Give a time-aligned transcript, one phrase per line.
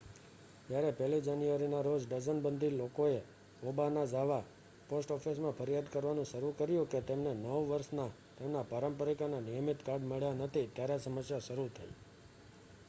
[0.67, 3.17] જ્યારે 1 જાન્યુઆરીના રોજ ડઝનબંધી લોકોએ
[3.63, 4.39] ઓબાનાઝાવા
[4.89, 10.07] પોસ્ટ ઑફિસમાં ફરિયાદ કરવાનું શરૂ કર્યું કે તેમને નવ વર્ષના તેમના પારંપરિક અને નિયમિત કાર્ડ
[10.07, 11.91] મળ્યાં નથી ત્યારે સમસ્યા શરૂ થઈ